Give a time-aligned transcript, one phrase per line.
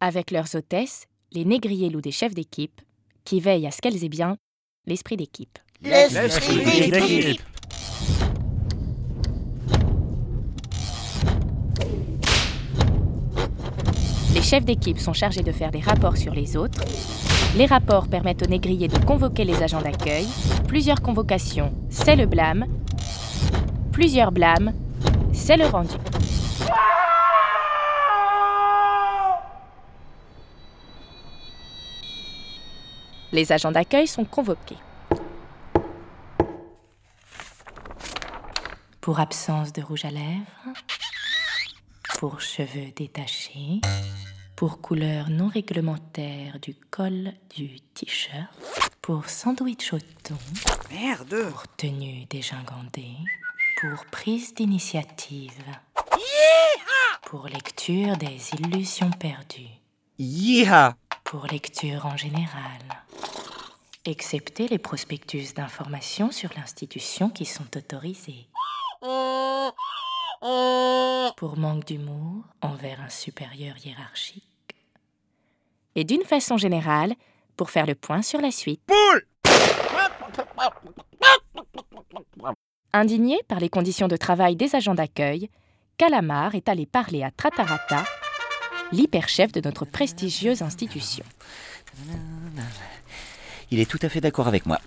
[0.00, 2.80] avec leurs hôtesses, les négriers loups des chefs d'équipe,
[3.24, 4.36] qui veillent à ce qu'elles aient bien
[4.86, 5.58] l'esprit d'équipe.
[5.82, 7.42] L'esprit d'équipe.
[14.34, 16.80] Les chefs d'équipe sont chargés de faire des rapports sur les autres.
[17.56, 20.26] Les rapports permettent aux négriers de convoquer les agents d'accueil.
[20.68, 22.66] Plusieurs convocations, c'est le blâme.
[23.92, 24.74] Plusieurs blâmes,
[25.32, 25.96] c'est le rendu.
[33.36, 34.78] Les agents d'accueil sont convoqués.
[39.02, 40.72] Pour absence de rouge à lèvres,
[42.18, 43.82] pour cheveux détachés,
[44.56, 48.48] pour couleur non réglementaire du col du t-shirt,
[49.02, 50.38] pour sandwich au thon,
[50.90, 51.50] Merde.
[51.50, 53.18] pour tenue dégingandée,
[53.82, 55.62] pour prise d'initiative,
[57.26, 59.76] pour lecture des illusions perdues,
[60.18, 60.96] Yeeha.
[61.26, 62.80] Pour lecture en général,
[64.04, 68.46] excepté les prospectus d'information sur l'institution qui sont autorisés.
[71.36, 74.44] Pour manque d'humour envers un supérieur hiérarchique.
[75.96, 77.14] Et d'une façon générale,
[77.56, 78.82] pour faire le point sur la suite.
[78.86, 79.26] Poule.
[82.92, 85.50] Indigné par les conditions de travail des agents d'accueil,
[85.98, 88.04] Calamar est allé parler à Tratarata,
[88.92, 91.24] l'hyperchef de notre prestigieuse institution.
[93.70, 94.80] Il est tout à fait d'accord avec moi.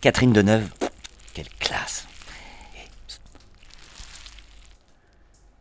[0.00, 0.68] Catherine Deneuve,
[1.34, 2.06] quelle classe.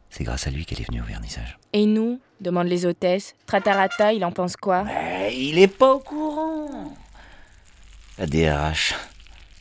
[0.09, 1.57] C'est grâce à lui qu'elle est venue au vernissage.
[1.73, 3.35] Et nous demandent les hôtesses.
[3.45, 4.85] Tratarata, il en pense quoi?
[5.31, 6.95] Il est pas au courant.
[8.17, 8.93] La DRH.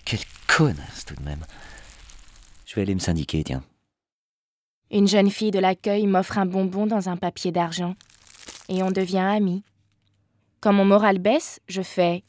[0.04, 1.46] Quelle connasse tout de même.
[2.66, 3.62] Je vais aller me syndiquer, tiens.
[4.92, 7.94] Une jeune fille de l'accueil m'offre un bonbon dans un papier d'argent.
[8.68, 9.62] Et on devient amis.
[10.60, 12.24] Quand mon moral baisse, je fais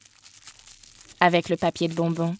[1.19, 2.35] avec le papier de bonbon.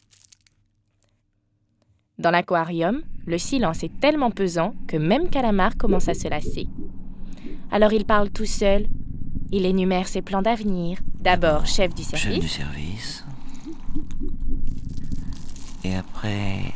[2.20, 6.68] Dans l'aquarium, le silence est tellement pesant que même Calamar commence à se lasser.
[7.72, 8.88] Alors il parle tout seul.
[9.52, 11.00] Il énumère ses plans d'avenir.
[11.20, 13.26] D'abord chef du Chef service, du service.
[15.84, 16.74] Et après.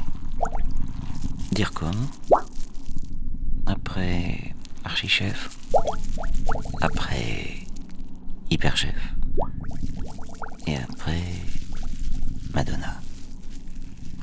[1.52, 1.94] DIRCOM.
[3.96, 4.54] Après.
[4.84, 5.50] Archichef.
[6.82, 7.64] Après.
[8.50, 9.16] Hyperchef.
[10.68, 11.24] Et après.
[12.54, 13.00] Madonna.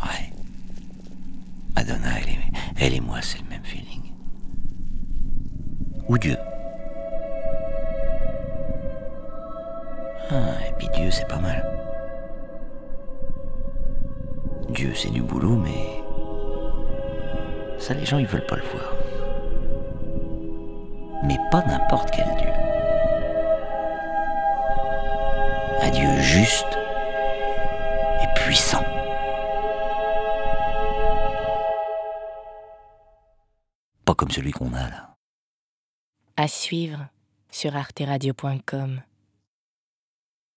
[0.04, 0.30] Ouais.
[1.74, 2.38] Madonna, elle, est,
[2.76, 4.12] elle et moi, c'est le même feeling.
[6.06, 6.36] Ou Dieu.
[10.30, 11.64] Ah, et puis Dieu, c'est pas mal.
[14.68, 16.02] Dieu, c'est du boulot, mais.
[17.78, 19.01] Ça, les gens, ils veulent pas le voir.
[21.22, 22.48] Mais pas n'importe quel Dieu.
[25.80, 26.78] Un Dieu juste
[28.22, 28.84] et puissant.
[34.04, 35.08] Pas comme celui qu'on a là.
[36.36, 37.08] à suivre
[37.50, 39.02] sur arteradio.com.